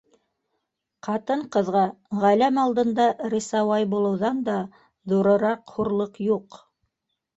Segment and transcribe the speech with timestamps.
[1.07, 1.83] Ҡатын-ҡыҙға
[2.23, 4.57] ғәләм алдында рисуай булыуҙан да
[5.15, 6.59] ҙурыраҡ хурлыҡ юҡ.